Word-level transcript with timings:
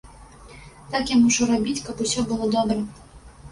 Так, 0.93 1.03
я 1.13 1.17
мушу 1.19 1.49
рабіць, 1.53 1.85
каб 1.89 2.03
усё 2.07 2.27
было 2.35 2.51
добра. 2.59 2.83